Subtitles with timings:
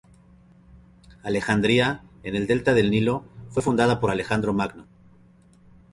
[1.21, 4.87] Alejandría, en el delta del Nilo, fue fundada por Alejandro Magno.